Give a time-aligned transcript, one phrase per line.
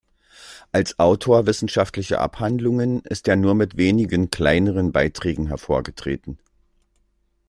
[0.71, 6.39] Als Autor wissenschaftlicher Abhandlungen ist er nur mit wenigen kleineren Beiträgen hervorgetreten.